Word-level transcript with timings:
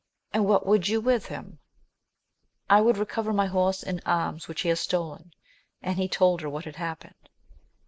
—And 0.33 0.47
what 0.47 0.65
would 0.65 0.87
you 0.87 0.99
with 0.99 1.27
him? 1.27 1.59
I 2.67 2.81
would 2.81 2.97
recover 2.97 3.31
my 3.31 3.45
horse 3.45 3.83
and 3.83 4.01
arms 4.03 4.47
which 4.47 4.61
he 4.61 4.69
has 4.69 4.79
stolen; 4.79 5.31
and 5.79 5.97
he 5.97 6.07
told 6.07 6.41
her 6.41 6.49
what 6.49 6.65
had 6.65 6.77
happened. 6.77 7.29